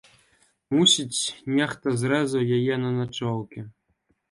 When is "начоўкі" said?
2.99-3.67